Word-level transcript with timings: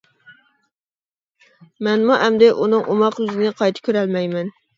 مەنمۇ 1.89 2.17
ئەمدى 2.23 2.49
ئۇنىڭ 2.57 2.83
ئوماق 2.95 3.21
يۈزىنى 3.27 3.53
قايتا 3.61 3.87
كۆرەلمەيمەن. 3.91 4.53